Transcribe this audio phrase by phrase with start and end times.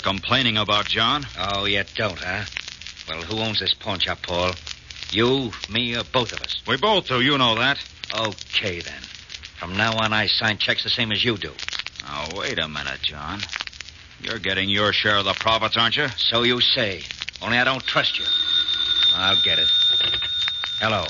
[0.00, 1.26] Complaining about, John.
[1.38, 2.44] Oh, you don't, huh?
[3.08, 4.52] Well, who owns this pawn shop, Paul?
[5.12, 6.62] You, me, or both of us?
[6.66, 7.78] We both do, you know that.
[8.14, 9.02] Okay, then.
[9.58, 11.52] From now on, I sign checks the same as you do.
[12.02, 13.40] Now, wait a minute, John.
[14.22, 16.08] You're getting your share of the profits, aren't you?
[16.16, 17.02] So you say.
[17.42, 18.24] Only I don't trust you.
[19.14, 19.68] I'll get it.
[20.78, 21.04] Hello.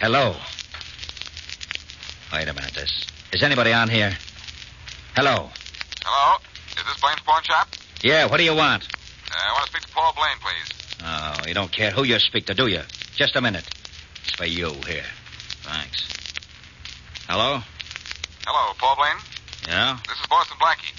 [0.00, 0.34] Hello.
[2.32, 2.74] Wait a minute.
[2.74, 4.16] This is anybody on here?
[5.14, 5.50] Hello.
[6.04, 6.38] Hello?
[6.84, 7.68] Is this Blaine's pawn shop?
[8.02, 8.26] Yeah.
[8.26, 8.86] What do you want?
[9.30, 10.98] Uh, I want to speak to Paul Blaine, please.
[11.02, 12.82] Oh, you don't care who you speak to, do you?
[13.16, 13.64] Just a minute.
[14.22, 15.04] It's for you here.
[15.62, 16.06] Thanks.
[17.26, 17.60] Hello?
[18.46, 19.16] Hello, Paul Blaine.
[19.66, 19.98] Yeah?
[20.06, 20.92] This is Boston Blackie.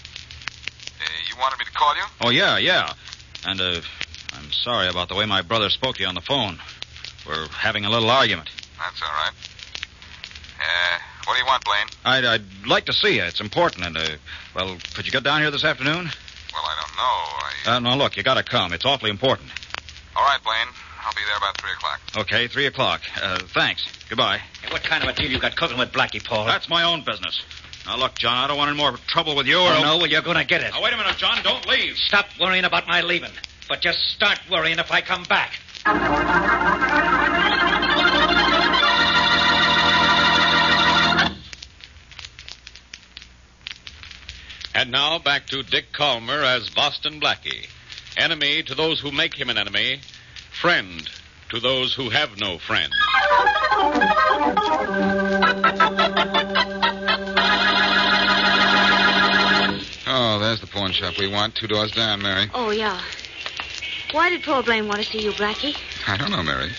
[1.00, 2.02] Uh, you wanted me to call you?
[2.20, 2.92] Oh, yeah, yeah.
[3.46, 3.80] And, uh,
[4.32, 6.58] I'm sorry about the way my brother spoke to you on the phone.
[7.28, 8.50] We're having a little argument.
[8.76, 9.32] That's all right.
[10.60, 11.86] Uh, what do you want, Blaine?
[12.04, 13.24] I'd, I'd like to see you.
[13.24, 13.84] It's important.
[13.84, 14.16] And, uh,
[14.54, 16.08] well, could you get down here this afternoon?
[16.52, 17.72] Well, I don't know.
[17.72, 17.76] I...
[17.76, 18.72] Uh, no, look, you gotta come.
[18.72, 19.50] It's awfully important.
[20.14, 20.68] All right, Blaine.
[21.04, 22.00] I'll be there about 3 o'clock.
[22.16, 23.00] Okay, three o'clock.
[23.22, 23.86] Uh, thanks.
[24.08, 24.38] Goodbye.
[24.62, 26.46] Hey, what kind of a deal you got cooking with Blackie, Paul?
[26.46, 27.44] That's my own business.
[27.86, 29.70] Now, look, John, I don't want any more trouble with you or...
[29.70, 30.72] Oh, no, well, you're going to get it.
[30.72, 31.42] Now, wait a minute, John.
[31.44, 31.96] Don't leave.
[31.96, 33.30] Stop worrying about my leaving.
[33.68, 35.52] But just start worrying if I come back.
[44.86, 47.66] And now back to Dick Kollmar as Boston Blackie.
[48.16, 49.98] Enemy to those who make him an enemy,
[50.60, 51.10] friend
[51.48, 52.92] to those who have no friend.
[60.06, 61.56] Oh, there's the pawn shop we want.
[61.56, 62.48] Two doors down, Mary.
[62.54, 63.02] Oh, yeah.
[64.12, 65.76] Why did Paul Blaine want to see you, Blackie?
[66.06, 66.70] I don't know, Mary.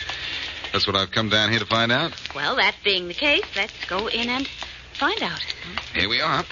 [0.72, 2.14] That's what I've come down here to find out.
[2.34, 4.48] Well, that being the case, let's go in and
[4.94, 5.44] find out.
[5.94, 6.46] Here we are.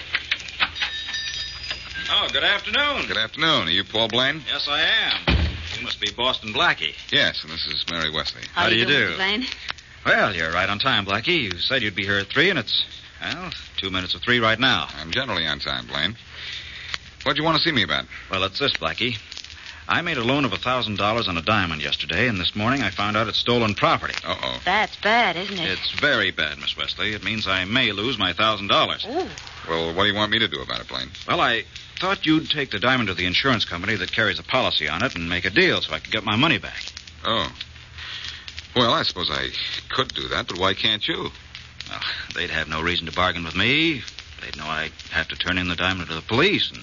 [2.08, 3.06] Oh, good afternoon.
[3.08, 3.66] Good afternoon.
[3.68, 4.42] Are you Paul Blaine?
[4.46, 5.36] Yes, I am.
[5.76, 6.94] You must be Boston Blackie.
[7.10, 8.42] Yes, and this is Mary Wesley.
[8.54, 9.16] How do you doing, do?
[9.16, 9.44] Blaine?
[10.04, 11.42] Well, you're right on time, Blackie.
[11.42, 12.84] You said you'd be here at three, and it's,
[13.20, 14.86] well, two minutes of three right now.
[15.00, 16.16] I'm generally on time, Blaine.
[17.24, 18.04] What do you want to see me about?
[18.30, 19.18] Well, it's this, Blackie.
[19.88, 22.82] I made a loan of a thousand dollars on a diamond yesterday, and this morning
[22.82, 24.14] I found out it's stolen property.
[24.24, 24.60] Uh-oh.
[24.64, 25.70] That's bad, isn't it?
[25.70, 27.12] It's very bad, Miss Wesley.
[27.14, 29.04] It means I may lose my thousand dollars.
[29.08, 29.28] Ooh.
[29.68, 31.10] Well, what do you want me to do about it, Blaine?
[31.26, 31.64] Well, I
[31.98, 35.14] thought you'd take the diamond to the insurance company that carries a policy on it
[35.14, 36.82] and make a deal so I could get my money back.
[37.24, 37.52] Oh.
[38.74, 39.48] Well, I suppose I
[39.88, 41.30] could do that, but why can't you?
[41.88, 42.00] Well,
[42.34, 44.02] they'd have no reason to bargain with me.
[44.42, 46.82] They'd know I'd have to turn in the diamond to the police, and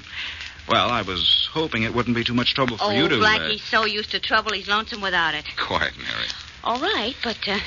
[0.67, 3.15] well, I was hoping it wouldn't be too much trouble for oh, you to.
[3.15, 5.45] uh, Blackie's so used to trouble, he's lonesome without it.
[5.57, 6.27] Quiet, Mary.
[6.63, 7.59] All right, but uh,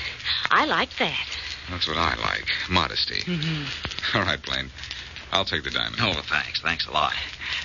[0.49, 1.27] I like that.
[1.69, 2.47] That's what I like.
[2.69, 3.21] Modesty.
[4.13, 4.71] All right, Blaine.
[5.31, 5.97] I'll take the diamond.
[5.99, 7.13] Oh, thanks, thanks a lot.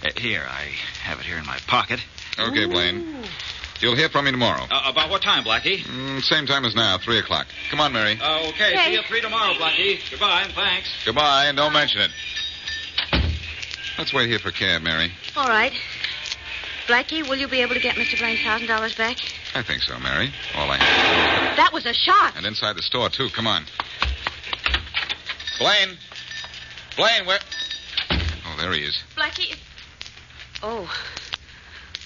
[0.04, 0.62] Uh, here, I
[1.02, 2.00] have it here in my pocket.
[2.38, 3.24] Okay, Blaine.
[3.80, 4.62] You'll hear from me tomorrow.
[4.70, 5.82] Uh, about what time, Blackie?
[5.82, 7.46] Mm, same time as now, 3 o'clock.
[7.70, 8.18] Come on, Mary.
[8.22, 8.84] Uh, okay, Okay.
[8.86, 9.98] see you at three tomorrow, Blackie.
[10.10, 10.88] Goodbye, and thanks.
[11.04, 12.10] Goodbye, and don't mention it.
[13.98, 15.12] Let's wait here for cab, Mary.
[15.36, 15.72] All right.
[16.86, 18.18] Blackie, will you be able to get Mr.
[18.18, 19.16] Blaine's thousand dollars back?
[19.54, 20.32] I think so, Mary.
[20.56, 21.56] All I have.
[21.56, 22.36] That was a shot.
[22.36, 23.28] And inside the store, too.
[23.34, 23.64] Come on.
[25.58, 25.96] Blaine.
[26.96, 27.38] Blaine, where.
[28.62, 29.02] Oh, there he is.
[29.16, 29.56] Blackie.
[30.62, 30.88] Oh.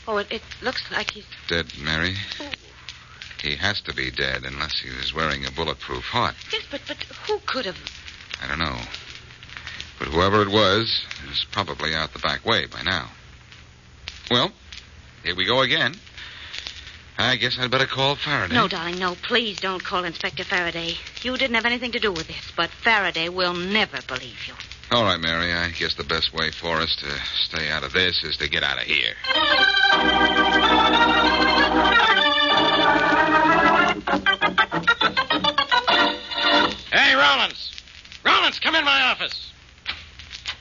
[0.08, 1.26] Oh, it, it looks like he's.
[1.48, 2.14] Dead, Mary.
[3.42, 6.34] He has to be dead unless he was wearing a bulletproof heart.
[6.52, 7.78] Yes, but but who could have?
[8.42, 8.78] I don't know.
[9.98, 13.10] But whoever it was is probably out the back way by now.
[14.30, 14.50] Well,
[15.24, 15.94] here we go again.
[17.18, 18.54] I guess I'd better call Faraday.
[18.54, 19.14] No, darling, no.
[19.14, 20.94] Please don't call Inspector Faraday.
[21.22, 24.54] You didn't have anything to do with this, but Faraday will never believe you.
[24.92, 25.52] All right, Mary.
[25.52, 28.62] I guess the best way for us to stay out of this is to get
[28.62, 29.14] out of here.
[36.92, 37.72] Hey, Rollins!
[38.24, 39.52] Rollins, come in my office.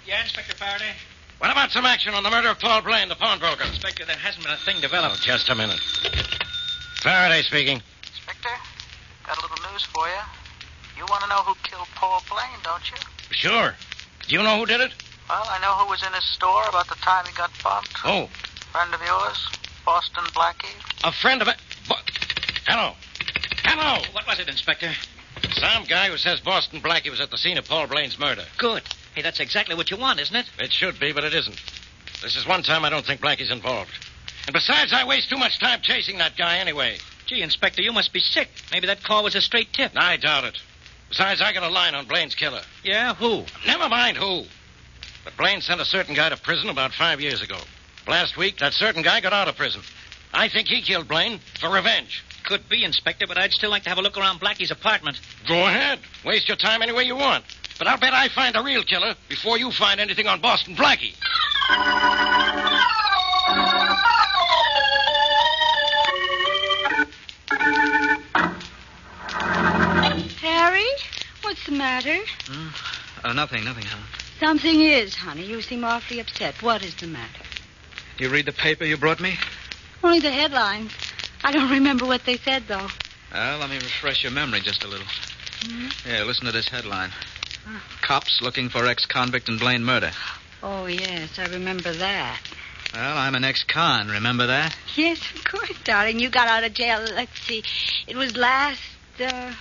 [0.08, 0.94] Yeah, Inspector Faraday?
[1.38, 3.64] What about some action on the murder of Paul Blaine, the pawnbroker?
[3.64, 5.22] Inspector, there hasn't been a thing developed.
[5.22, 5.80] Just a minute.
[7.04, 7.80] Faraday speaking.
[8.08, 8.50] Inspector,
[9.28, 10.22] got a little news for you.
[10.98, 12.98] You want to know who killed Paul Blaine, don't you?
[13.30, 13.76] Sure.
[14.28, 14.92] Do you know who did it?
[15.30, 17.94] Well, I know who was in his store about the time he got bumped.
[18.04, 18.28] Oh,
[18.72, 19.48] Friend of yours,
[19.86, 20.76] Boston Blackie.
[21.08, 21.56] a friend of it.
[21.88, 21.96] Bo-
[22.68, 22.94] Hello.
[23.64, 24.04] Hello.
[24.12, 24.92] What was it, Inspector?
[25.54, 28.44] Some guy who says Boston Blackie was at the scene of Paul Blaine's murder.
[28.58, 28.84] Good.
[29.16, 30.46] Hey, that's exactly what you want, isn't it?
[30.60, 31.60] It should be, but it isn't.
[32.22, 33.92] This is one time I don't think Blackie's involved.
[34.48, 36.98] And besides, I waste too much time chasing that guy anyway.
[37.28, 38.50] Gee, Inspector, you must be sick.
[38.72, 39.94] Maybe that call was a straight tip.
[39.96, 40.60] I doubt it.
[41.10, 42.62] Besides, I got a line on Blaine's killer.
[42.84, 43.44] Yeah, who?
[43.66, 44.44] Never mind who.
[45.24, 47.58] But Blaine sent a certain guy to prison about five years ago.
[48.08, 49.82] Last week, that certain guy got out of prison.
[50.34, 52.24] I think he killed Blaine for revenge.
[52.44, 55.20] Could be, Inspector, but I'd still like to have a look around Blackie's apartment.
[55.48, 56.00] Go ahead.
[56.24, 57.44] Waste your time any way you want.
[57.80, 61.16] But I'll bet I find a real killer before you find anything on Boston Blackie.
[71.66, 72.24] What's the matter?
[73.24, 74.06] Uh, nothing, nothing, Helen.
[74.40, 75.46] Something is, honey.
[75.46, 76.62] You seem awfully upset.
[76.62, 77.44] What is the matter?
[78.20, 79.36] You read the paper you brought me?
[80.04, 80.92] Only the headlines.
[81.44, 82.88] I don't remember what they said, though.
[83.34, 85.08] Well, let me refresh your memory just a little.
[86.08, 87.12] Yeah, listen to this headline.
[88.02, 90.12] Cops looking for ex-convict in Blaine murder.
[90.62, 92.40] Oh, yes, I remember that.
[92.94, 94.10] Well, I'm an ex-con.
[94.10, 94.76] Remember that?
[94.96, 96.20] Yes, of course, darling.
[96.20, 97.64] You got out of jail, let's see.
[98.08, 98.82] It was last,
[99.20, 99.54] uh,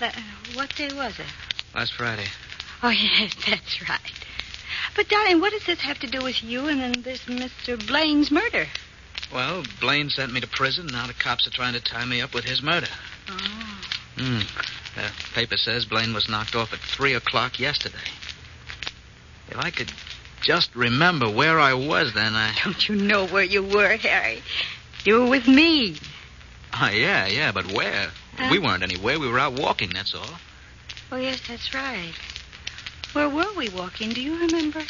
[0.00, 0.10] la-
[0.54, 1.26] what day was it?
[1.74, 2.26] Last Friday.
[2.82, 4.12] Oh, yes, that's right.
[4.96, 7.84] But, darling, what does this have to do with you and then this Mr.
[7.86, 8.66] Blaine's murder?
[9.32, 10.86] Well, Blaine sent me to prison.
[10.86, 12.86] Now the cops are trying to tie me up with his murder.
[13.28, 13.80] Oh.
[14.16, 14.40] Hmm.
[14.94, 17.98] The paper says Blaine was knocked off at 3 o'clock yesterday.
[19.48, 19.92] If I could
[20.40, 22.54] just remember where I was then, I.
[22.62, 24.42] Don't you know where you were, Harry?
[25.04, 25.96] You were with me.
[26.80, 28.10] Oh, yeah, yeah, but where?
[28.36, 28.48] Huh?
[28.50, 29.18] We weren't anywhere.
[29.18, 30.38] We were out walking, that's all.
[31.12, 32.12] Oh, yes, that's right.
[33.12, 34.10] Where were we walking?
[34.10, 34.82] Do you remember?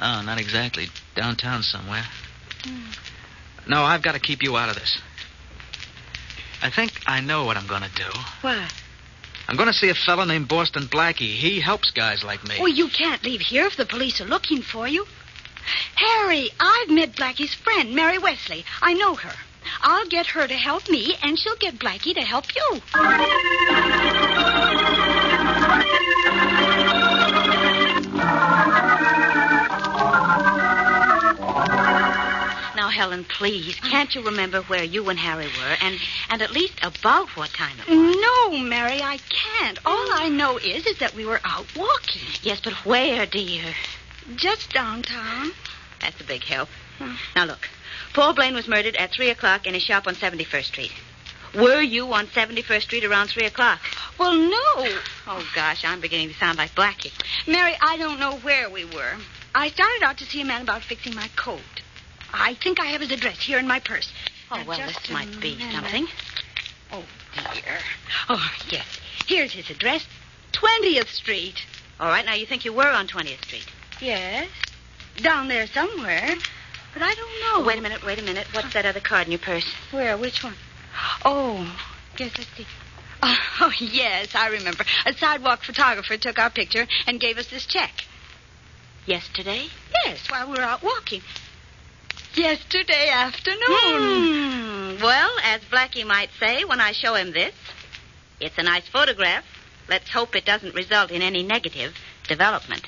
[0.00, 0.88] Oh, not exactly.
[1.14, 2.04] Downtown somewhere.
[2.64, 2.90] Hmm.
[3.68, 4.98] No, I've got to keep you out of this.
[6.62, 8.10] I think I know what I'm going to do.
[8.40, 8.72] What?
[9.48, 11.34] I'm going to see a fellow named Boston Blackie.
[11.34, 12.56] He helps guys like me.
[12.60, 15.06] Oh, you can't leave here if the police are looking for you.
[15.96, 18.64] Harry, I've met Blackie's friend, Mary Wesley.
[18.80, 19.34] I know her.
[19.82, 22.80] I'll get her to help me, and she'll get Blackie to help you.
[32.76, 35.98] Now, Helen, please, can't you remember where you and Harry were, and
[36.30, 38.16] and at least about what time it was?
[38.16, 39.78] No, Mary, I can't.
[39.84, 42.22] All I know is is that we were out walking.
[42.42, 43.74] Yes, but where, dear?
[44.36, 45.50] Just downtown.
[46.00, 46.68] That's a big help.
[47.36, 47.68] Now look,
[48.14, 50.92] Paul Blaine was murdered at three o'clock in a shop on Seventy First Street.
[51.54, 53.80] Were you on Seventy First Street around three o'clock?
[54.18, 54.98] Well, no.
[55.26, 57.12] Oh gosh, I'm beginning to sound like Blackie.
[57.46, 59.14] Mary, I don't know where we were.
[59.54, 61.60] I started out to see a man about fixing my coat.
[62.32, 64.12] I think I have his address here in my purse.
[64.52, 65.72] Oh, Now, well, this might be minute.
[65.74, 66.06] something.
[66.92, 67.04] Oh,
[67.54, 67.78] dear.
[68.28, 68.86] Oh, yes.
[69.26, 70.06] Here's his address
[70.52, 71.56] 20th Street.
[71.98, 73.66] All right, now you think you were on 20th Street?
[74.00, 74.48] Yes.
[75.16, 76.34] Down there somewhere.
[76.92, 77.66] But I don't know.
[77.66, 78.46] wait a minute, wait a minute.
[78.52, 79.66] What's that other card in your purse?
[79.90, 80.16] Where?
[80.16, 80.54] Which one?
[81.24, 81.58] Oh,
[82.18, 82.66] yes, let's see.
[83.22, 84.84] Oh, oh, yes, I remember.
[85.06, 87.92] A sidewalk photographer took our picture and gave us this check.
[89.06, 89.66] Yesterday?
[90.04, 91.22] Yes, while we were out walking.
[92.34, 94.96] Yesterday afternoon.
[94.96, 95.02] Hmm.
[95.02, 97.54] Well, as Blackie might say when I show him this,
[98.40, 99.44] it's a nice photograph.
[99.88, 101.94] Let's hope it doesn't result in any negative
[102.28, 102.86] development.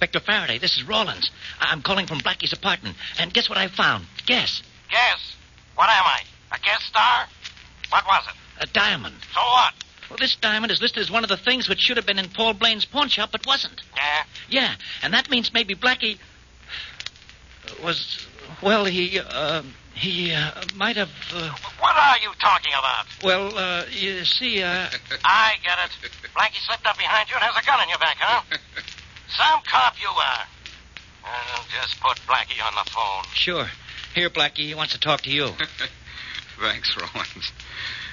[0.00, 1.30] Inspector Faraday, this is Rollins.
[1.60, 2.96] I- I'm calling from Blackie's apartment.
[3.18, 4.06] And guess what I found?
[4.24, 4.62] Guess.
[4.90, 5.36] Guess.
[5.74, 6.22] What am I?
[6.52, 7.26] A guest star?
[7.90, 8.34] What was it?
[8.62, 9.16] A diamond.
[9.34, 9.74] So what?
[10.08, 12.30] Well, this diamond is listed as one of the things which should have been in
[12.30, 13.82] Paul Blaine's pawn shop, but wasn't.
[13.94, 14.22] Yeah?
[14.48, 16.16] Yeah, and that means maybe Blackie
[17.84, 18.26] was.
[18.62, 19.18] Well, he.
[19.20, 21.10] Uh, he uh, might have.
[21.34, 23.04] Uh, What are you talking about?
[23.22, 24.88] well, uh, you see, uh,
[25.26, 26.10] I get it.
[26.34, 28.56] Blackie slipped up behind you and has a gun in your back, huh?
[29.30, 30.44] Some cop you are.
[31.22, 33.24] Well, just put Blackie on the phone.
[33.34, 33.66] sure.
[34.14, 35.48] Here, Blackie, he wants to talk to you.
[36.60, 37.52] Thanks, Rollins.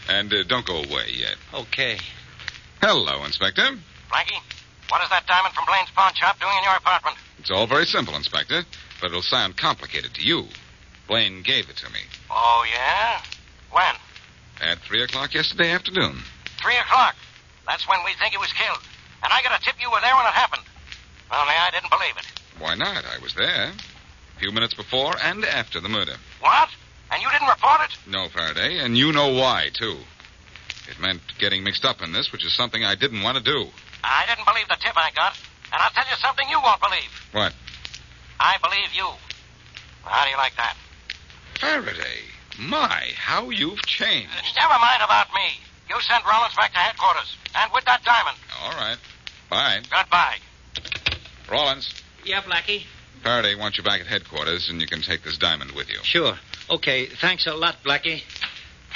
[0.10, 1.36] And uh, don't go away yet.
[1.54, 1.98] Okay.
[2.82, 3.62] Hello, Inspector.
[4.12, 4.42] Blackie,
[4.90, 7.18] what is that diamond from Blaine's pawn shop doing in your apartment?
[7.40, 8.64] It's all very simple, Inspector,
[9.02, 10.46] but it'll sound complicated to you.
[11.08, 13.22] Blaine gave it to me Oh, yeah?
[13.72, 13.96] When?
[14.62, 16.18] at 3 o'clock yesterday afternoon.
[16.62, 17.16] Three o'clock.
[17.68, 18.80] That's when we think he was killed.
[19.24, 20.64] And I got a tip you were there when it happened.
[21.32, 22.26] Only I didn't believe it.
[22.60, 23.04] Why not?
[23.06, 23.72] I was there.
[23.72, 26.16] A few minutes before and after the murder.
[26.42, 26.70] What?
[27.12, 27.98] And you didn't report it?
[28.10, 29.98] No, Faraday, and you know why, too.
[30.90, 33.68] It meant getting mixed up in this, which is something I didn't want to do.
[34.04, 35.38] I didn't believe the tip I got.
[35.72, 37.12] And I'll tell you something you won't believe.
[37.34, 37.54] What?
[38.40, 39.10] I believe you.
[40.04, 40.78] How do you like that?
[41.60, 42.24] Faraday,
[42.60, 44.32] my, how you've changed.
[44.32, 45.60] Uh, never mind about me.
[45.90, 47.36] You send Rollins back to headquarters.
[47.56, 48.38] And with that diamond.
[48.62, 48.98] All right.
[49.50, 49.80] Bye.
[49.90, 50.38] Goodbye.
[51.50, 51.94] Rollins,
[52.26, 52.84] Yeah, Blackie?
[53.24, 55.98] Faraday wants you back at headquarters, and you can take this diamond with you.
[56.04, 56.36] Sure.
[56.70, 58.22] Okay, thanks a lot, Blackie.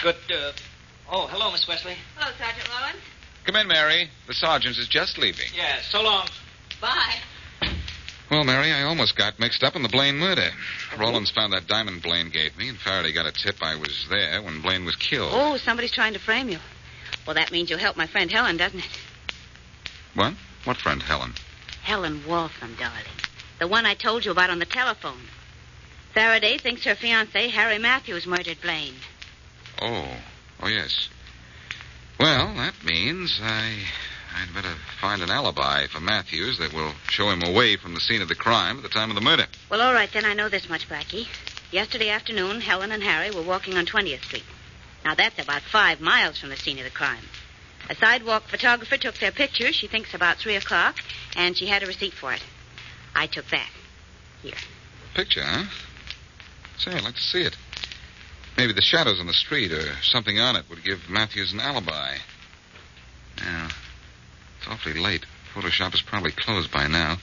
[0.03, 0.51] Good, uh...
[1.11, 1.95] Oh, hello, Miss Wesley.
[2.17, 3.01] Hello, Sergeant Rollins.
[3.45, 4.09] Come in, Mary.
[4.27, 5.47] The sergeant is just leaving.
[5.55, 6.27] Yeah, so long.
[6.79, 7.15] Bye.
[8.29, 10.51] Well, Mary, I almost got mixed up in the Blaine murder.
[10.97, 14.41] Rollins found that diamond Blaine gave me, and Faraday got a tip I was there
[14.41, 15.31] when Blaine was killed.
[15.33, 16.59] Oh, somebody's trying to frame you.
[17.25, 18.99] Well, that means you'll help my friend Helen, doesn't it?
[20.13, 20.33] What?
[20.63, 21.33] What friend, Helen?
[21.83, 23.03] Helen Waltham, darling.
[23.59, 25.21] The one I told you about on the telephone.
[26.13, 28.95] Faraday thinks her fiancé, Harry Matthews, murdered Blaine.
[29.81, 30.07] Oh,
[30.61, 31.09] oh yes.
[32.19, 33.77] Well, that means I,
[34.35, 38.21] I'd better find an alibi for Matthews that will show him away from the scene
[38.21, 39.47] of the crime at the time of the murder.
[39.69, 41.27] Well, all right, then I know this much, Blackie.
[41.71, 44.43] Yesterday afternoon, Helen and Harry were walking on 20th Street.
[45.03, 47.23] Now, that's about five miles from the scene of the crime.
[47.89, 50.97] A sidewalk photographer took their picture, she thinks about 3 o'clock,
[51.35, 52.43] and she had a receipt for it.
[53.15, 53.69] I took that.
[54.41, 54.53] Here.
[55.13, 55.65] Picture, huh?
[56.77, 57.55] Say, I'd like to see it.
[58.57, 62.15] Maybe the shadows on the street or something on it would give Matthews an alibi.
[63.37, 63.69] Yeah.
[64.59, 65.25] It's awfully late.
[65.53, 67.17] Photoshop is probably closed by now.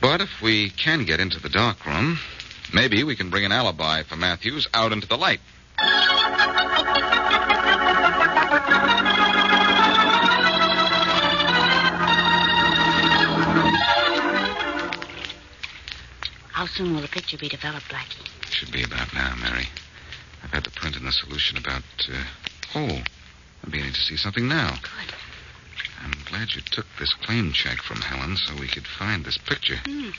[0.00, 2.18] But if we can get into the dark room,
[2.72, 5.40] maybe we can bring an alibi for Matthews out into the light.
[16.62, 18.24] How soon will the picture be developed, Blackie?
[18.52, 19.66] Should be about now, Mary.
[20.44, 21.82] I've had the print in the solution about.
[22.08, 22.22] Uh...
[22.76, 23.02] Oh,
[23.64, 24.70] I'm beginning to see something now.
[24.80, 25.12] Good.
[26.04, 29.74] I'm glad you took this claim check from Helen so we could find this picture.
[29.84, 30.10] Hmm.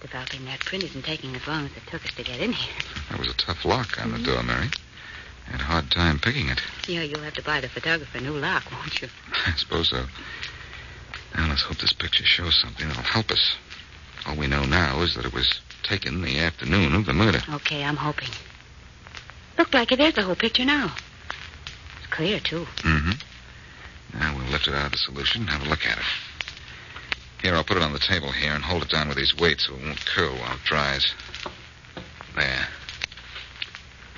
[0.00, 2.82] Developing that print isn't taking as long as it took us to get in here.
[3.10, 4.66] That was a tough lock on the door, Mary.
[5.46, 6.60] I had a hard time picking it.
[6.88, 9.06] Yeah, you'll have to buy the photographer a new lock, won't you?
[9.46, 10.06] I suppose so.
[11.36, 13.54] Now, let's hope this picture shows something that'll help us.
[14.26, 17.40] All we know now is that it was taken the afternoon of the murder.
[17.48, 18.28] Okay, I'm hoping.
[19.58, 20.94] Look, Blackie, there's the whole picture now.
[21.98, 22.66] It's clear, too.
[22.78, 24.18] Mm-hmm.
[24.18, 26.04] Now we'll lift it out of the solution and have a look at it.
[27.42, 29.66] Here, I'll put it on the table here and hold it down with these weights
[29.66, 31.12] so it won't curl while it dries.
[32.36, 32.68] There.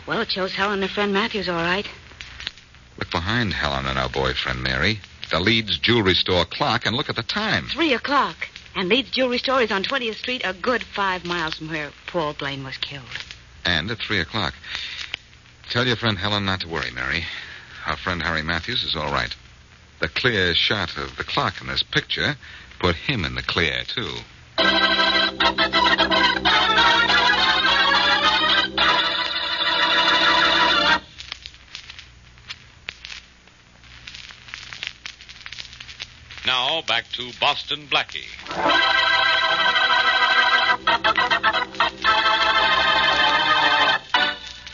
[0.07, 1.89] Well, it shows Helen and her friend Matthews all right.
[2.99, 5.01] Look behind Helen and our boyfriend, Mary.
[5.31, 7.67] The Leeds jewelry store clock, and look at the time.
[7.73, 8.49] Three o'clock.
[8.77, 12.33] And Leeds Jewelry Store is on 20th Street, a good five miles from where Paul
[12.33, 13.05] Blaine was killed.
[13.65, 14.55] And at three o'clock.
[15.71, 17.25] Tell your friend Helen not to worry, Mary.
[17.87, 19.35] Our friend Harry Matthews is all right.
[20.01, 22.37] The clear shot of the clock in this picture
[22.81, 24.17] put him in the clear, too.
[36.87, 38.25] Back to Boston Blackie.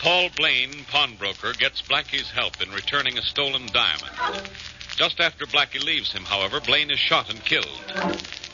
[0.03, 4.49] Paul Blaine, pawnbroker, gets Blackie's help in returning a stolen diamond.
[4.97, 7.67] Just after Blackie leaves him, however, Blaine is shot and killed.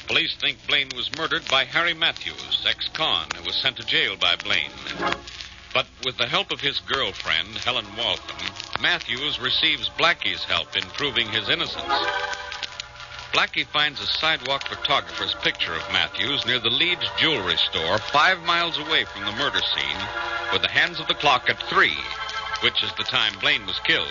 [0.07, 4.37] Police think Blaine was murdered by Harry Matthews, ex-con, who was sent to jail by
[4.37, 4.71] Blaine.
[5.73, 8.37] But with the help of his girlfriend, Helen Waltham,
[8.81, 12.07] Matthews receives Blackie's help in proving his innocence.
[13.37, 18.79] Blackie finds a sidewalk photographer's picture of Matthews near the Leeds jewelry store, five miles
[18.79, 20.01] away from the murder scene,
[20.55, 21.99] with the hands of the clock at three,
[22.63, 24.09] which is the time Blaine was killed.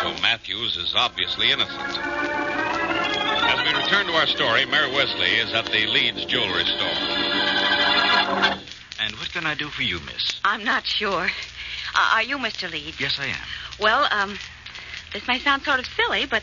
[0.00, 1.96] So Matthews is obviously innocent.
[2.02, 6.88] As we return to our story, Mary Wesley is at the Leeds jewelry store.
[8.98, 10.40] And what can I do for you, miss?
[10.42, 11.30] I'm not sure.
[11.94, 12.68] Uh, are you Mr.
[12.68, 12.98] Leeds?
[12.98, 13.46] Yes, I am.
[13.78, 14.36] Well, um,
[15.12, 16.42] this may sound sort of silly, but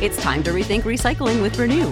[0.00, 1.90] It's time to rethink recycling with Renew.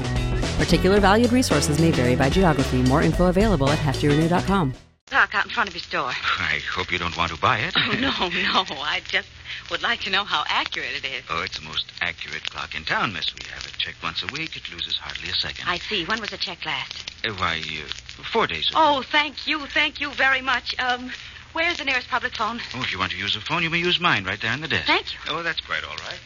[0.62, 2.82] Particular valued resources may vary by geography.
[2.82, 4.74] More info available at heftyrenew.com.
[5.10, 6.08] Park out in front of his door.
[6.08, 7.74] I hope you don't want to buy it.
[7.84, 8.80] Oh, no, no.
[8.82, 9.28] I just
[9.70, 11.22] would like to know how accurate it is.
[11.30, 13.32] Oh, it's the most accurate clock in town, miss.
[13.34, 14.56] We have it checked once a week.
[14.56, 15.68] It loses hardly a second.
[15.68, 16.04] I see.
[16.06, 17.12] When was the check last?
[17.26, 18.78] Uh, why, uh, four days ago.
[18.80, 19.60] Oh, thank you.
[19.66, 20.74] Thank you very much.
[20.78, 21.10] Um,
[21.52, 22.60] where's the nearest public phone?
[22.74, 24.60] Oh, if you want to use a phone, you may use mine right there on
[24.62, 24.86] the desk.
[24.86, 25.18] Thank you.
[25.28, 26.20] Oh, that's quite all right.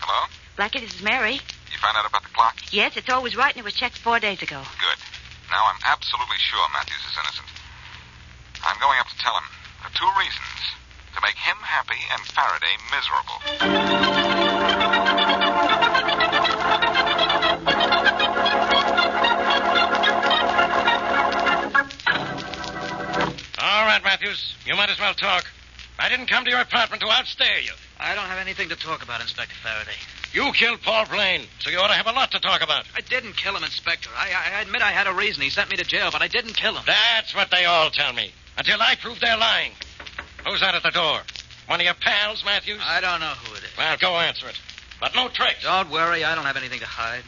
[0.00, 0.28] Hello?
[0.58, 1.34] Blackie, this is Mary.
[1.34, 2.56] You found out about the clock?
[2.72, 4.58] Yes, it's always right, and it was checked four days ago.
[4.58, 4.98] Good.
[5.52, 7.46] Now I'm absolutely sure Matthews is innocent.
[8.66, 9.46] I'm going up to tell him.
[9.86, 10.58] For two reasons.
[11.14, 13.38] To make him happy and Faraday miserable.
[23.62, 24.54] All right, Matthews.
[24.66, 25.46] You might as well talk.
[26.00, 27.72] I didn't come to your apartment to outstay you.
[28.00, 29.98] I don't have anything to talk about, Inspector Faraday.
[30.32, 32.84] You killed Paul Blaine, so you ought to have a lot to talk about.
[32.94, 34.08] I didn't kill him, Inspector.
[34.14, 35.42] I, I admit I had a reason.
[35.42, 36.82] He sent me to jail, but I didn't kill him.
[36.86, 38.32] That's what they all tell me.
[38.58, 39.72] Until I prove they're lying.
[40.46, 41.20] Who's that at the door?
[41.66, 42.80] One of your pals, Matthews?
[42.84, 43.76] I don't know who it is.
[43.76, 44.60] Well, go answer it.
[45.00, 45.62] But no tricks.
[45.62, 47.22] Don't worry, I don't have anything to hide.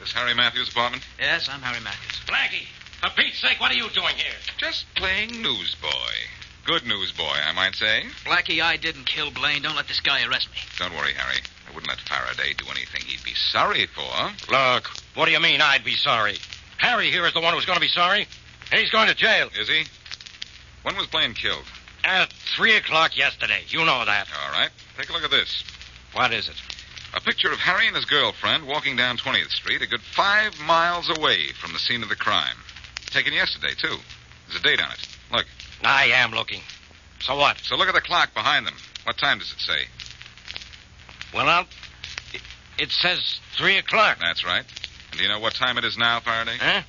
[0.00, 1.02] This Harry Matthews' apartment?
[1.18, 2.20] Yes, I'm Harry Matthews.
[2.26, 2.66] Blackie,
[3.00, 4.34] for Pete's sake, what are you doing here?
[4.58, 6.14] Just playing newsboy.
[6.64, 8.04] Good newsboy, I might say.
[8.24, 9.62] Blackie, I didn't kill Blaine.
[9.62, 10.58] Don't let this guy arrest me.
[10.78, 11.40] Don't worry, Harry.
[11.74, 14.52] Wouldn't let Faraday do anything he'd be sorry for.
[14.52, 16.36] Look, what do you mean I'd be sorry?
[16.78, 18.26] Harry here is the one who's going to be sorry.
[18.72, 19.48] He's going to jail.
[19.58, 19.84] Is he?
[20.82, 21.64] When was Blaine killed?
[22.04, 23.62] At 3 o'clock yesterday.
[23.68, 24.28] You know that.
[24.44, 24.70] All right.
[24.96, 25.64] Take a look at this.
[26.12, 26.56] What is it?
[27.14, 31.10] A picture of Harry and his girlfriend walking down 20th Street a good five miles
[31.16, 32.56] away from the scene of the crime.
[33.06, 33.96] Taken yesterday, too.
[34.46, 35.08] There's a date on it.
[35.32, 35.46] Look.
[35.82, 36.60] I am looking.
[37.20, 37.58] So what?
[37.60, 38.74] So look at the clock behind them.
[39.04, 39.86] What time does it say?
[41.34, 41.66] Well, I'll...
[42.32, 42.40] It,
[42.78, 44.18] it says 3 o'clock.
[44.20, 44.64] That's right.
[45.10, 46.56] And do you know what time it is now, Faraday?
[46.58, 46.82] Huh?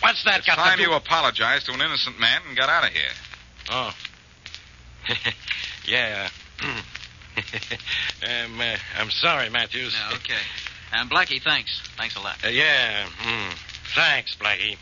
[0.00, 0.90] What's that it's got time to do...
[0.90, 3.10] you apologized to an innocent man and got out of here.
[3.70, 3.94] Oh.
[5.88, 6.28] yeah.
[6.62, 9.94] um, uh, I'm sorry, Matthews.
[9.94, 10.40] Yeah, okay.
[10.92, 11.80] And Blackie, thanks.
[11.96, 12.36] Thanks a lot.
[12.44, 13.06] Uh, yeah.
[13.22, 13.54] Mm.
[13.94, 14.76] Thanks, Blackie.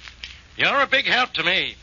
[0.57, 1.77] You're a big help to me.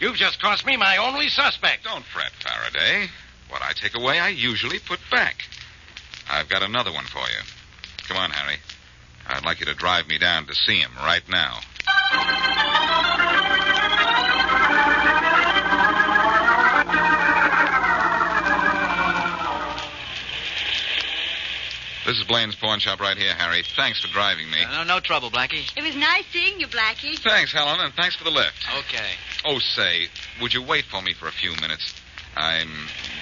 [0.00, 1.84] You've just cost me my only suspect.
[1.84, 3.06] Don't fret, Faraday.
[3.48, 5.36] What I take away, I usually put back.
[6.30, 7.42] I've got another one for you.
[8.08, 8.56] Come on, Harry.
[9.26, 11.60] I'd like you to drive me down to see him right now.
[22.06, 23.62] This is Blaine's pawn shop right here, Harry.
[23.76, 24.62] Thanks for driving me.
[24.62, 25.64] Uh, no, no trouble, Blackie.
[25.74, 27.18] It was nice seeing you, Blackie.
[27.18, 28.66] Thanks, Helen, and thanks for the lift.
[28.80, 29.12] Okay.
[29.46, 30.08] Oh, say,
[30.40, 31.94] would you wait for me for a few minutes?
[32.36, 32.68] I'm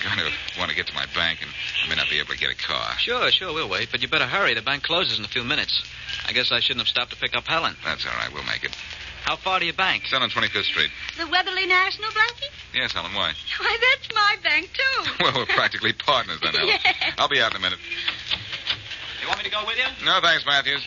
[0.03, 1.51] going to want to get to my bank, and
[1.85, 2.99] I may not be able to get a car.
[2.99, 3.88] Sure, sure, we'll wait.
[3.91, 4.55] But you better hurry.
[4.55, 5.83] The bank closes in a few minutes.
[6.27, 7.77] I guess I shouldn't have stopped to pick up Helen.
[7.85, 8.33] That's all right.
[8.33, 8.77] We'll make it.
[9.25, 10.03] How far to your bank?
[10.03, 10.91] It's down on 25th Street.
[11.17, 12.51] The Weatherly National, Blackie?
[12.75, 13.33] Yes, Helen, why?
[13.61, 15.11] Why, that's my bank, too.
[15.21, 16.69] well, we're practically partners then, Helen.
[16.85, 17.15] Yes.
[17.19, 17.79] I'll be out in a minute.
[19.23, 19.87] You want me to go with you?
[20.05, 20.83] No, thanks, Matthews.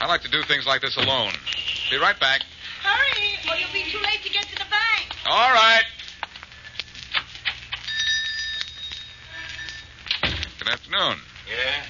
[0.00, 1.32] I like to do things like this alone.
[1.90, 2.42] Be right back.
[2.82, 5.16] Hurry, or you'll be too late to get to the bank.
[5.24, 5.84] All right.
[10.66, 11.18] Good afternoon.
[11.48, 11.84] Yeah?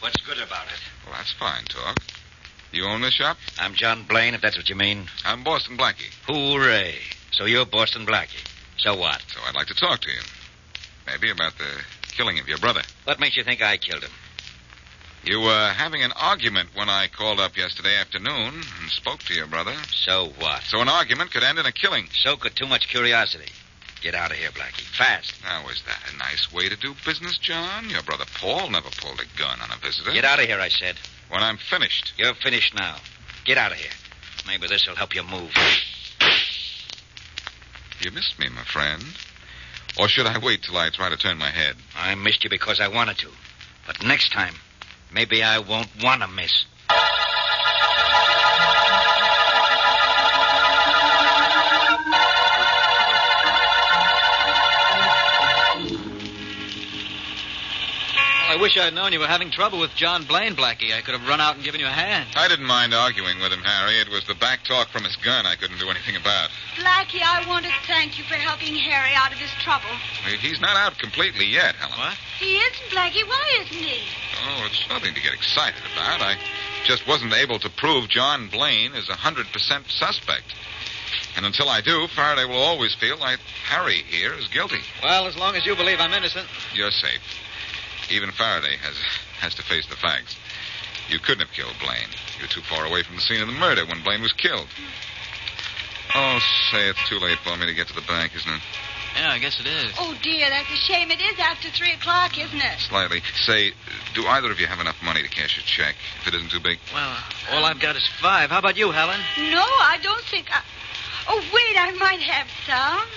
[0.00, 0.80] What's good about it?
[1.04, 1.96] Well, that's fine talk.
[2.72, 3.36] You own this shop?
[3.56, 5.06] I'm John Blaine, if that's what you mean.
[5.24, 6.10] I'm Boston Blackie.
[6.26, 6.96] Hooray.
[7.30, 8.44] So you're Boston Blackie.
[8.78, 9.22] So what?
[9.32, 10.18] So I'd like to talk to you.
[11.06, 11.70] Maybe about the
[12.16, 12.82] killing of your brother.
[13.04, 14.10] What makes you think I killed him?
[15.22, 19.46] You were having an argument when I called up yesterday afternoon and spoke to your
[19.46, 19.74] brother.
[19.92, 20.62] So what?
[20.62, 22.08] So an argument could end in a killing.
[22.24, 23.52] So could too much curiosity.
[24.02, 24.82] Get out of here, Blackie.
[24.96, 25.34] Fast.
[25.42, 27.88] Now, is that a nice way to do business, John?
[27.90, 30.12] Your brother Paul never pulled a gun on a visitor.
[30.12, 30.96] Get out of here, I said.
[31.28, 32.12] When I'm finished.
[32.16, 32.96] You're finished now.
[33.44, 33.90] Get out of here.
[34.46, 35.50] Maybe this will help you move.
[38.00, 39.02] You missed me, my friend.
[39.98, 41.76] Or should I wait till I try to turn my head?
[41.96, 43.30] I missed you because I wanted to.
[43.86, 44.54] But next time,
[45.12, 46.66] maybe I won't want to miss.
[58.56, 60.96] I wish I'd known you were having trouble with John Blaine, Blackie.
[60.96, 62.26] I could have run out and given you a hand.
[62.36, 64.00] I didn't mind arguing with him, Harry.
[64.00, 66.48] It was the back talk from his gun I couldn't do anything about.
[66.80, 69.92] Blackie, I want to thank you for helping Harry out of his trouble.
[70.40, 71.98] He's not out completely yet, Helen.
[71.98, 72.16] What?
[72.38, 73.28] He isn't, Blackie.
[73.28, 74.00] Why isn't he?
[74.48, 76.22] Oh, it's nothing to get excited about.
[76.22, 76.38] I
[76.86, 79.52] just wasn't able to prove John Blaine is a 100%
[79.90, 80.54] suspect.
[81.36, 83.38] And until I do, Faraday will always feel like
[83.68, 84.80] Harry here is guilty.
[85.02, 86.48] Well, as long as you believe I'm innocent.
[86.72, 87.20] You're safe.
[88.10, 88.96] Even Faraday has
[89.40, 90.36] has to face the facts.
[91.08, 92.10] You couldn't have killed Blaine.
[92.38, 94.68] You're too far away from the scene of the murder when Blaine was killed.
[96.14, 96.38] Oh,
[96.72, 98.62] say it's too late for me to get to the bank, isn't it?
[99.16, 99.92] Yeah, I guess it is.
[99.98, 101.10] Oh, dear, that's a shame.
[101.10, 102.78] It is after three o'clock, isn't it?
[102.80, 103.22] Slightly.
[103.46, 103.72] Say,
[104.14, 106.60] do either of you have enough money to cash a check if it isn't too
[106.60, 106.78] big?
[106.92, 107.16] Well,
[107.52, 108.50] all I've got is five.
[108.50, 109.20] How about you, Helen?
[109.38, 110.62] No, I don't think I...
[111.28, 113.08] Oh, wait, I might have some.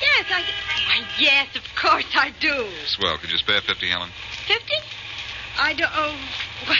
[0.00, 0.42] Yes, I...
[0.42, 2.68] Why, yes, of course I do.
[2.86, 3.18] Swell.
[3.18, 4.10] Could you spare 50, Helen?
[4.46, 4.76] Fifty?
[5.58, 5.90] I don't...
[5.94, 6.16] Oh,
[6.66, 6.78] what?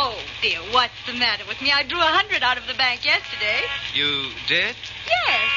[0.00, 1.72] Oh, dear, what's the matter with me?
[1.72, 3.66] I drew a hundred out of the bank yesterday.
[3.94, 4.76] You did?
[5.10, 5.50] Yes,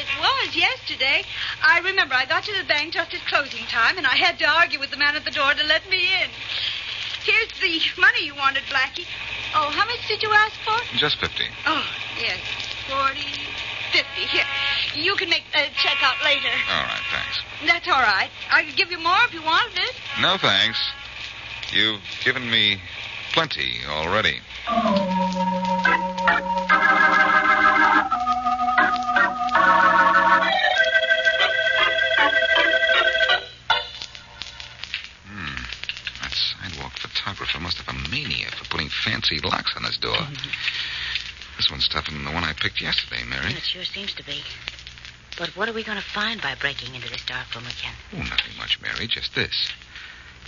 [0.00, 1.24] it was yesterday.
[1.60, 4.48] I remember I got to the bank just at closing time, and I had to
[4.48, 6.30] argue with the man at the door to let me in.
[7.20, 9.04] Here's the money you wanted, Blackie.
[9.54, 10.96] Oh, how much did you ask for?
[10.96, 11.44] Just 50.
[11.66, 11.84] Oh,
[12.16, 12.40] yes,
[12.88, 13.28] forty,
[13.92, 14.26] fifty.
[14.26, 14.44] Here,
[14.94, 16.48] you can make a check out later.
[16.70, 17.42] All right, thanks.
[17.66, 18.30] That's all right.
[18.50, 19.94] I could give you more if you wanted it.
[20.20, 20.80] No, thanks.
[21.72, 22.80] You've given me
[23.32, 24.40] plenty already.
[35.26, 35.62] Hmm.
[36.22, 40.16] That sidewalk photographer must have a mania for putting fancy locks on his door.
[41.62, 43.52] This one's tougher than the one I picked yesterday, Mary.
[43.52, 44.42] It sure seems to be.
[45.38, 47.94] But what are we going to find by breaking into this dark room again?
[48.12, 49.06] Oh, nothing much, Mary.
[49.06, 49.70] Just this.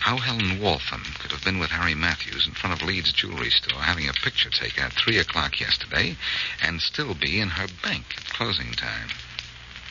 [0.01, 3.79] How Helen Waltham could have been with Harry Matthews in front of Leeds Jewelry Store
[3.79, 6.17] having a picture taken at 3 o'clock yesterday
[6.61, 9.11] and still be in her bank at closing time.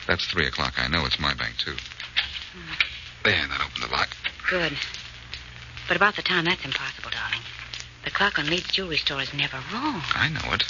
[0.06, 0.74] That's 3 o'clock.
[0.76, 1.76] I know it's my bank, too.
[2.52, 2.74] Hmm.
[3.24, 4.10] There, that opened the lock.
[4.50, 4.76] Good.
[5.88, 7.40] But about the time, that's impossible, darling.
[8.04, 10.02] The clock on Leeds Jewelry Store is never wrong.
[10.14, 10.64] I know it.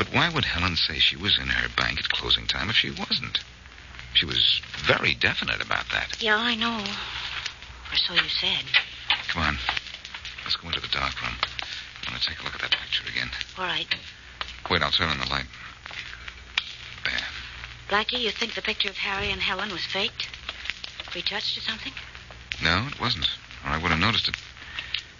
[0.00, 2.90] But why would Helen say she was in her bank at closing time if she
[2.90, 3.38] wasn't?
[4.14, 6.16] She was very definite about that.
[6.22, 6.78] Yeah, I know.
[6.80, 8.64] Or so you said.
[9.28, 9.58] Come on.
[10.42, 11.34] Let's go into the dark room.
[11.36, 13.28] I want to take a look at that picture again.
[13.58, 13.94] All right.
[14.70, 15.44] Wait, I'll turn on the light.
[17.04, 17.26] There.
[17.90, 20.30] Blackie, you think the picture of Harry and Helen was faked?
[21.14, 21.92] Retouched or something?
[22.64, 23.28] No, it wasn't.
[23.66, 24.36] Or I would have noticed it.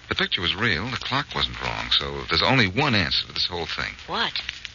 [0.08, 0.88] The picture was real.
[0.88, 1.90] The clock wasn't wrong.
[1.90, 3.92] So there's only one answer to this whole thing.
[4.06, 4.32] What?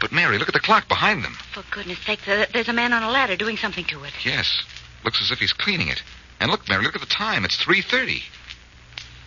[0.00, 1.36] But, Mary, look at the clock behind them.
[1.52, 4.12] For goodness sake, there's a man on a ladder doing something to it.
[4.24, 4.62] Yes.
[5.04, 6.02] Looks as if he's cleaning it.
[6.40, 7.44] And look, Mary, look at the time.
[7.44, 8.22] It's 3.30.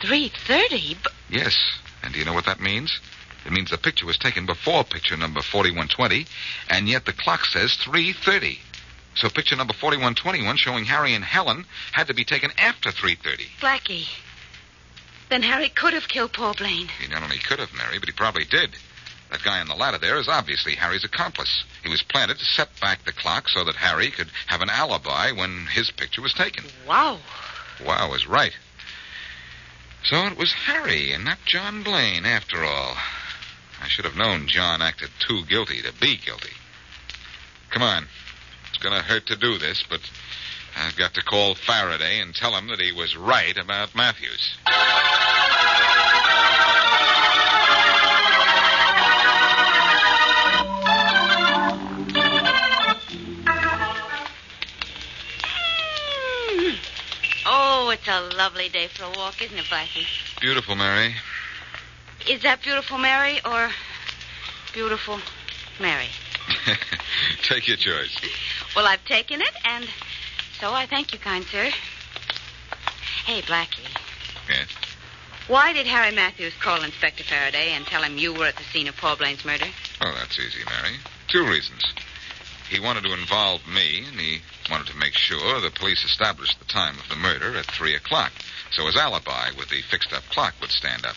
[0.01, 0.97] 3.30?
[1.03, 1.55] But Yes.
[2.03, 2.99] And do you know what that means?
[3.45, 6.25] It means the picture was taken before picture number 4120,
[6.69, 8.57] and yet the clock says 3.30.
[9.15, 13.47] So picture number 4121 showing Harry and Helen had to be taken after 3.30.
[13.59, 14.07] Blackie.
[15.29, 16.89] Then Harry could have killed Paul Blaine.
[16.99, 18.75] He not only could have, Mary, but he probably did.
[19.33, 21.63] That guy on the ladder there is obviously Harry's accomplice.
[21.81, 25.31] He was planted to set back the clock so that Harry could have an alibi
[25.31, 26.65] when his picture was taken.
[26.87, 27.17] Wow.
[27.83, 28.55] Wow was right.
[30.03, 32.95] So it was Harry and not John Blaine, after all.
[33.81, 36.53] I should have known John acted too guilty to be guilty.
[37.71, 38.05] Come on.
[38.69, 40.01] It's going to hurt to do this, but
[40.77, 44.57] I've got to call Faraday and tell him that he was right about Matthews.
[57.93, 60.05] It's a lovely day for a walk, isn't it, Blackie?
[60.41, 61.13] Beautiful, Mary.
[62.27, 63.69] Is that beautiful Mary or
[64.73, 65.19] beautiful
[65.79, 66.07] Mary?
[67.43, 68.17] Take your choice.
[68.75, 69.87] Well, I've taken it, and
[70.59, 71.69] so I thank you, kind sir.
[73.25, 73.87] Hey, Blackie,
[74.49, 74.67] Yes?
[75.47, 78.87] why did Harry Matthews call Inspector Faraday and tell him you were at the scene
[78.87, 79.67] of Paul Blaine's murder?
[80.01, 80.97] Oh, that's easy, Mary.
[81.27, 81.83] Two reasons.
[82.73, 86.65] He wanted to involve me, and he wanted to make sure the police established the
[86.65, 88.31] time of the murder at 3 o'clock,
[88.71, 91.15] so his alibi with the fixed up clock would stand up.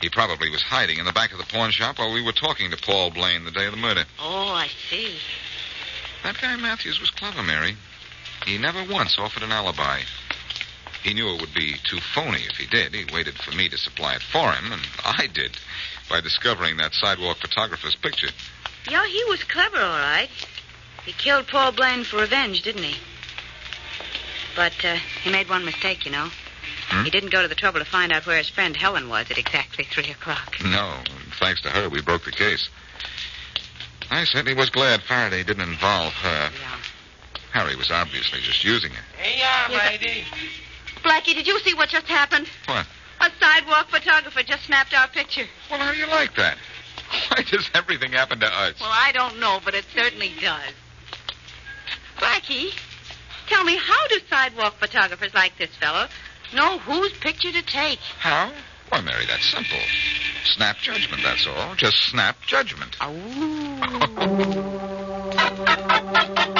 [0.00, 2.70] He probably was hiding in the back of the pawn shop while we were talking
[2.70, 4.06] to Paul Blaine the day of the murder.
[4.18, 5.18] Oh, I see.
[6.22, 7.76] That guy Matthews was clever, Mary.
[8.46, 10.00] He never once offered an alibi.
[11.02, 12.94] He knew it would be too phony if he did.
[12.94, 15.58] He waited for me to supply it for him, and I did
[16.08, 18.30] by discovering that sidewalk photographer's picture.
[18.88, 20.28] Yeah, he was clever, all right.
[21.04, 22.96] He killed Paul Blaine for revenge, didn't he?
[24.56, 26.28] But uh, he made one mistake, you know.
[26.88, 27.04] Hmm?
[27.04, 29.38] He didn't go to the trouble to find out where his friend Helen was at
[29.38, 30.56] exactly three o'clock.
[30.64, 30.94] No,
[31.38, 32.68] thanks to her, we broke the case.
[34.10, 36.50] I certainly was glad Faraday didn't involve her.
[36.60, 36.76] Yeah.
[37.52, 39.02] Harry was obviously just using her.
[39.16, 40.24] Hey, yeah, Yes, lady.
[41.02, 42.48] Blackie, did you see what just happened?
[42.66, 42.86] What?
[43.20, 45.44] A sidewalk photographer just snapped our picture.
[45.70, 46.56] Well, how do you like that?
[47.28, 48.74] Why does everything happen to us?
[48.80, 50.72] Well, I don't know, but it certainly does.
[52.18, 52.72] Blackie,
[53.48, 56.06] tell me, how do sidewalk photographers like this fellow
[56.54, 57.98] know whose picture to take?
[58.18, 58.52] How?
[58.90, 59.78] Why, Mary, that's simple.
[60.44, 61.74] Snap judgment, that's all.
[61.76, 62.96] Just snap judgment.
[63.00, 63.12] Oh.
[66.36, 66.46] Say